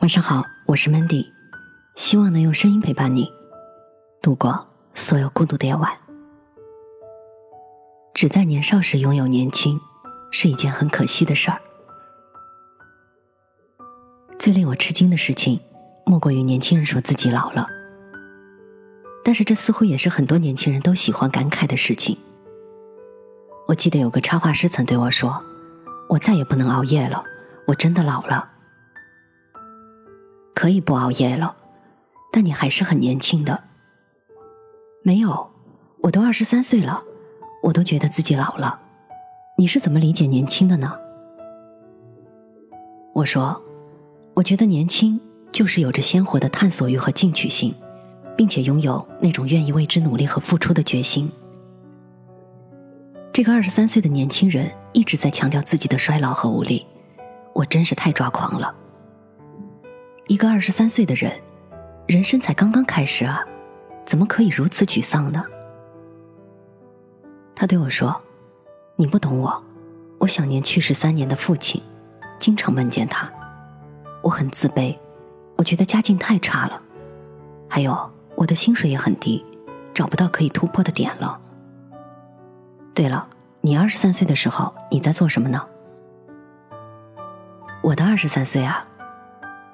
[0.00, 1.26] 晚上好，我是 Mandy，
[1.96, 3.28] 希望能用声音陪伴你
[4.22, 5.92] 度过所有孤独的夜晚。
[8.14, 9.80] 只在年少时拥有年轻，
[10.30, 11.60] 是一件很可惜的事儿。
[14.38, 15.60] 最令我吃惊的事情，
[16.06, 17.66] 莫过于年轻人说自己老了。
[19.24, 22.16] 但是这似乎也是很多年轻人都喜欢感慨的事情。
[23.66, 25.42] 我记得有个插画师曾对我说
[26.08, 27.24] ：“我再也不能熬夜了，
[27.66, 28.52] 我真的老了。”
[30.58, 31.54] 可以不熬夜了，
[32.32, 33.62] 但你还是很年轻的。
[35.04, 35.48] 没有，
[36.02, 37.00] 我都二十三岁了，
[37.62, 38.80] 我都觉得自己老了。
[39.56, 40.98] 你是怎么理解年轻的呢？
[43.14, 43.62] 我说，
[44.34, 45.20] 我觉得年轻
[45.52, 47.72] 就是有着鲜活的探索欲和进取心，
[48.36, 51.30] 并且拥有那种愿意为之努力和付出的决心。
[53.32, 56.84] 这个二十三岁的年轻人一直在强调自己的衰老和无力，
[57.54, 58.74] 我真是太抓狂了。
[60.28, 61.32] 一个二十三岁的人，
[62.06, 63.42] 人生才刚刚开始啊，
[64.04, 65.42] 怎么可以如此沮丧呢？
[67.56, 68.14] 他对我说
[68.94, 69.64] ：“你不懂我，
[70.18, 71.82] 我想念去世三年的父亲，
[72.38, 73.26] 经常梦见他。
[74.22, 74.94] 我很自卑，
[75.56, 76.78] 我觉得家境太差了，
[77.66, 77.98] 还有
[78.34, 79.42] 我的薪水也很低，
[79.94, 81.40] 找不到可以突破的点了。
[82.92, 83.26] 对了，
[83.62, 85.66] 你二十三岁的时候你在做什么呢？
[87.80, 88.84] 我的二十三岁啊。”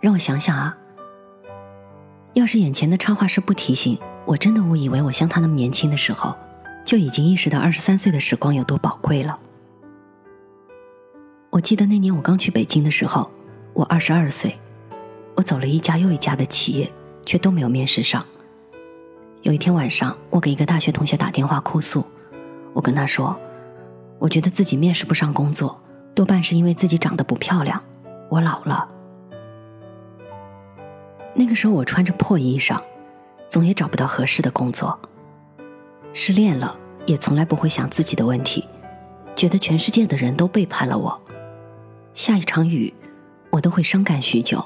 [0.04, 0.76] 让我想想啊，
[2.34, 6.36] 要是眼前的插画师不提醒，我真的误以为我像他那么年轻的时候，
[6.84, 9.38] 就已经意识到二十三岁的时光有多宝贵了。
[11.48, 13.30] 我记得那年我刚去北京的时候，
[13.72, 14.54] 我二十二岁，
[15.36, 16.92] 我走了一家又一家的企业，
[17.24, 18.22] 却都没有面试上。
[19.40, 22.04] 有一天晚上，我给一个大学同学打电话哭诉，
[22.74, 23.34] 我跟他说，
[24.18, 25.80] 我觉得自己面试不上工作，
[26.14, 27.82] 多半是因为自己长得不漂亮，
[28.28, 28.90] 我老了。
[31.34, 32.80] 那个时候我穿着破衣裳，
[33.48, 34.98] 总也找不到合适的工作。
[36.12, 36.76] 失恋了，
[37.06, 38.64] 也从来不会想自己的问题，
[39.34, 41.20] 觉得全世界的人都背叛了我。
[42.14, 42.94] 下一场雨，
[43.50, 44.64] 我都会伤感许久。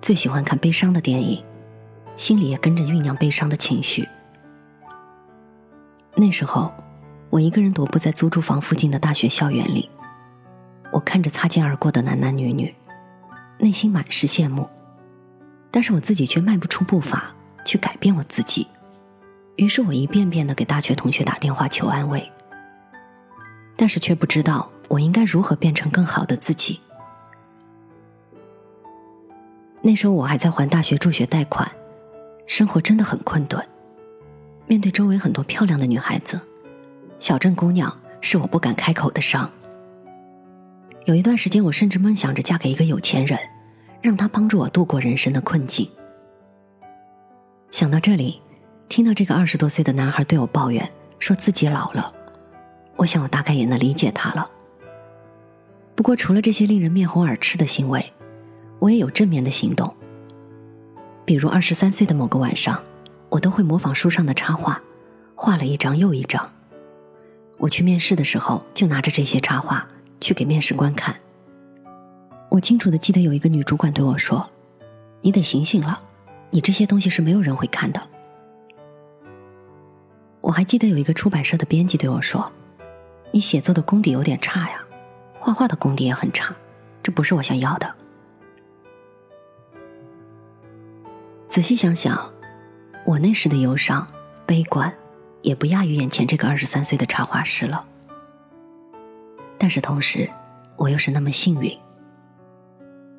[0.00, 1.44] 最喜欢看悲伤的电影，
[2.16, 4.08] 心里也跟着酝酿悲伤的情绪。
[6.14, 6.72] 那时候，
[7.28, 9.90] 我一个人踱步在租住房附近的大学校园里，
[10.92, 12.74] 我看着擦肩而过的男男女女，
[13.58, 14.66] 内心满是羡慕。
[15.74, 18.64] 但是我自己却迈不出步伐去改变我自己，
[19.56, 22.30] 于是我一遍遍的给大学同学打电话求安慰，
[23.74, 26.78] 但是却不知道我应该如何变成更好的自己。
[29.82, 31.68] 那时候我还在还大学助学贷款，
[32.46, 33.60] 生活真的很困顿。
[34.68, 36.40] 面对周围很多漂亮的女孩子，
[37.18, 39.50] 小镇姑娘是我不敢开口的伤。
[41.06, 43.36] 有一段时间，我甚至梦想着嫁给一个有钱人。
[44.04, 45.88] 让他帮助我度过人生的困境。
[47.70, 48.38] 想到这里，
[48.86, 50.86] 听到这个二十多岁的男孩对我抱怨，
[51.18, 52.12] 说自己老了，
[52.96, 54.46] 我想我大概也能理解他了。
[55.94, 58.12] 不过，除了这些令人面红耳赤的行为，
[58.78, 59.96] 我也有正面的行动。
[61.24, 62.78] 比如，二十三岁的某个晚上，
[63.30, 64.82] 我都会模仿书上的插画，
[65.34, 66.52] 画了一张又一张。
[67.56, 69.88] 我去面试的时候，就拿着这些插画
[70.20, 71.16] 去给面试官看。
[72.54, 74.48] 我清楚的记得有一个女主管对我说
[75.22, 76.00] ：“你得醒醒了，
[76.50, 78.00] 你这些东西是没有人会看的。”
[80.40, 82.52] 我还记得有一个出版社的编辑对我说
[83.34, 84.80] ：“你写作的功底有点差呀，
[85.40, 86.54] 画画的功底也很差，
[87.02, 87.92] 这不是我想要的。”
[91.50, 92.32] 仔细想想，
[93.04, 94.06] 我那时的忧伤、
[94.46, 94.94] 悲观，
[95.42, 97.84] 也不亚于眼前这个二十三岁的插画师了。
[99.58, 100.30] 但是同时，
[100.76, 101.76] 我又是那么幸运。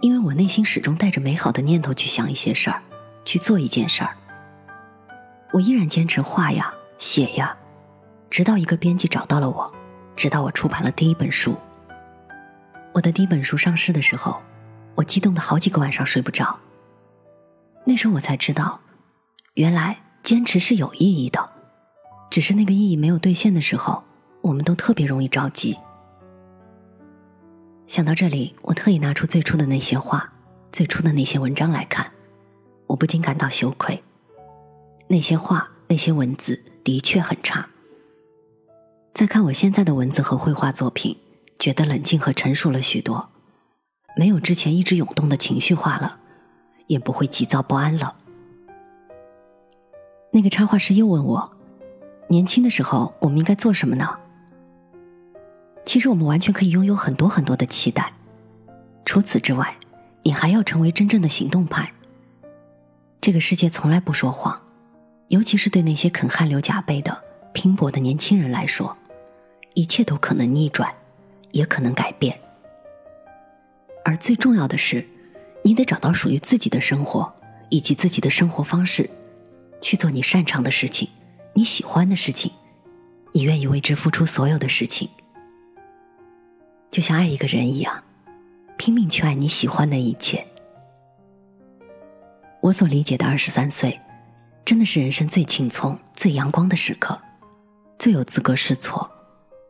[0.05, 2.79] 因为我内心始终带着美好的念头去想一些事儿，
[3.25, 4.16] 去做一件事儿。
[5.51, 7.57] 我依然坚持画呀、写呀，
[8.29, 9.73] 直到一个编辑找到了我，
[10.16, 11.55] 直到我出版了第一本书。
[12.93, 14.39] 我的第一本书上市的时候，
[14.93, 16.55] 我激动的好几个晚上睡不着。
[17.84, 18.79] 那时候我才知道，
[19.55, 21.49] 原来坚持是有意义的，
[22.29, 24.03] 只是那个意义没有兑现的时候，
[24.41, 25.75] 我们都特别容易着急。
[27.87, 30.34] 想到这里，我特意拿出最初的那些话，
[30.72, 32.11] 最初的那些文章来看，
[32.87, 34.03] 我不禁感到羞愧。
[35.08, 37.67] 那些话，那些文字的确很差。
[39.14, 41.16] 再看我现在的文字和绘画作品，
[41.59, 43.29] 觉得冷静和成熟了许多，
[44.17, 46.20] 没有之前一直涌动的情绪化了，
[46.87, 48.16] 也不会急躁不安了。
[50.32, 51.52] 那个插画师又问我，
[52.28, 54.20] 年轻的时候我们应该做什么呢？
[55.96, 58.12] 其实我们完全可以拥有很多很多的期待。
[59.06, 59.78] 除此之外，
[60.24, 61.90] 你还要成为真正的行动派。
[63.22, 64.62] 这个世界从来不说谎，
[65.30, 68.97] 尤其是对那些肯汗流浃背的拼搏的年轻人来说，
[69.74, 70.94] 一切都可能逆转，
[71.52, 72.38] 也可能改变。
[74.03, 75.08] 而最重要的是，
[75.64, 77.34] 你得找到属于自己的生活
[77.70, 79.09] 以及自己的生活方式，
[79.80, 81.08] 去做你擅长的事情，
[81.53, 82.52] 你喜欢的事情，
[83.32, 85.08] 你愿意为之付出所有的事情。
[86.96, 88.02] 就像爱一个人一样，
[88.78, 90.47] 拼命去爱你喜欢的一切。
[92.62, 94.00] 我所理解的二十三岁，
[94.64, 97.22] 真的是人生最青葱、最阳光的时刻，
[98.00, 99.12] 最有资格试错，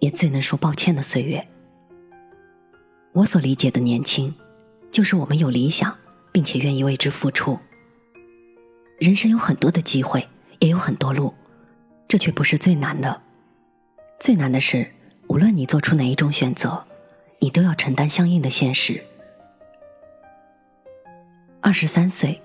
[0.01, 1.43] 也最能说抱歉的岁月。
[3.13, 4.31] 我所理解的年轻，
[4.91, 5.97] 就是我们有理想，
[6.31, 7.57] 并且愿意为之付出。
[8.99, 10.29] 人生有很多的机会，
[10.59, 11.33] 也有很多路，
[12.07, 13.19] 这却不是最难的。
[14.19, 14.93] 最难的是，
[15.27, 16.85] 无论你做出哪一种选择，
[17.39, 19.03] 你都要承担相应的现实。
[21.61, 22.41] 二十三岁，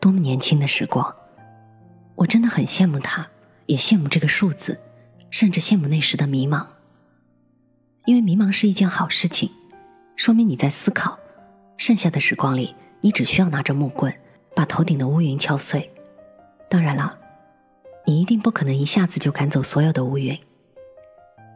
[0.00, 1.14] 多么年轻的时光！
[2.14, 3.28] 我真的很羡慕他，
[3.66, 4.80] 也羡慕这个数字，
[5.30, 6.66] 甚至羡慕那时的迷茫。
[8.06, 9.50] 因为迷茫是一件好事情。
[10.16, 11.18] 说明你在思考，
[11.76, 14.14] 剩下的时光里，你只需要拿着木棍，
[14.54, 15.90] 把头顶的乌云敲碎。
[16.68, 17.18] 当然了，
[18.06, 20.38] 你一定不可能一下子就赶走所有的乌云。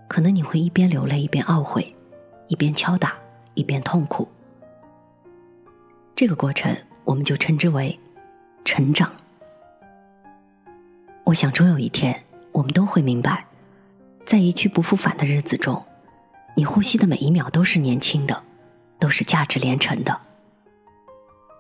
[0.09, 1.95] 可能你会一边流泪一边懊悔，
[2.49, 3.15] 一边敲打
[3.55, 4.29] 一边痛苦。
[6.17, 7.99] 这个过程，我们就称之为
[8.65, 9.11] 成长。
[11.25, 13.47] 我想，终有一天，我们都会明白，
[14.27, 15.85] 在一去不复返的日子中，
[16.57, 18.43] 你呼吸的每一秒都是年轻的。
[19.01, 20.21] 都是价值连城的，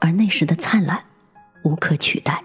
[0.00, 1.04] 而那时的灿烂
[1.62, 2.42] 无可取代。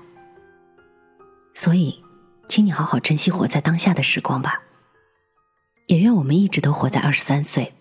[1.55, 2.03] 所以，
[2.47, 4.61] 请你好好珍惜活在当下的时光吧。
[5.87, 7.73] 也愿我们一直都活在二十三岁，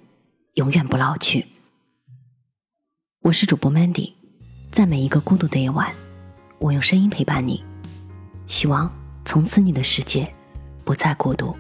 [0.55, 1.47] 永远不老去。
[3.23, 4.13] 我是主播 Mandy，
[4.71, 5.91] 在每一个孤独的夜晚，
[6.59, 7.65] 我用声音陪伴你，
[8.47, 8.93] 希望
[9.25, 10.31] 从此你的世界
[10.85, 11.57] 不再孤独。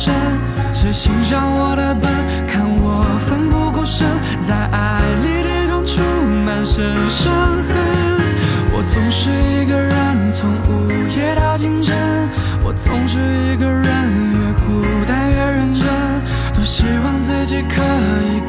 [0.00, 0.14] 身。
[0.72, 2.10] 谁欣赏我的笨，
[2.46, 4.06] 看我奋不顾身，
[4.40, 6.00] 在爱里跌撞出
[6.46, 7.30] 满身伤
[7.68, 7.68] 痕。
[8.72, 11.94] 我总是一个人，从午夜到清晨。
[12.64, 15.84] 我总是一个人，越孤单越认真。
[16.54, 17.82] 多希望自己可
[18.32, 18.39] 以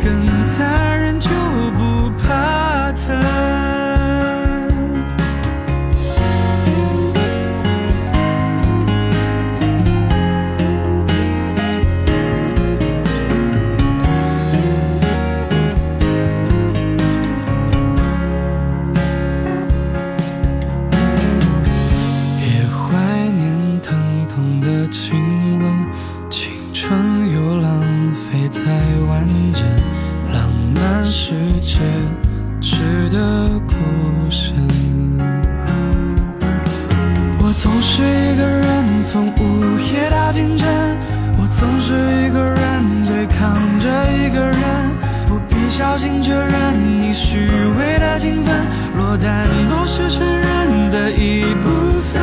[45.82, 48.56] 小心确认你虚伪的兴奋，
[48.96, 51.70] 落单都是承认的一部
[52.14, 52.22] 分。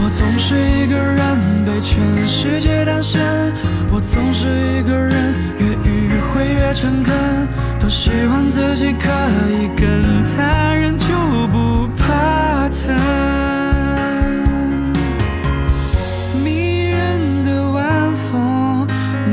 [0.00, 3.52] 我总是一个人被全世界单身，
[3.90, 4.46] 我总是
[4.78, 7.12] 一个人越迂回越诚恳，
[7.80, 9.08] 多希望自己可
[9.50, 11.06] 以更残忍，就
[11.48, 12.94] 不怕疼。
[16.44, 18.86] 迷人的晚风，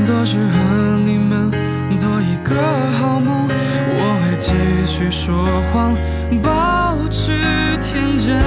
[0.07, 1.51] 多适合你们
[1.95, 2.55] 做一个
[2.99, 3.18] 好。
[4.39, 4.53] 继
[4.85, 5.93] 续说谎，
[6.41, 8.41] 保持天真。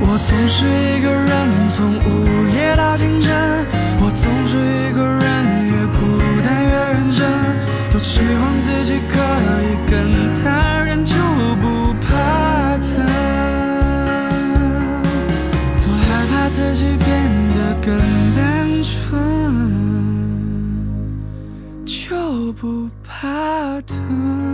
[0.00, 3.32] 我总是一个人，从午夜到清晨。
[4.00, 5.22] 我总是一个人，
[5.64, 7.22] 越孤单越认真。
[7.92, 9.14] 多希望自己可
[9.62, 9.94] 以更
[10.42, 11.14] 残忍，就
[11.62, 12.90] 不怕疼。
[15.80, 16.98] 多害怕自己
[22.64, 24.53] 不怕疼。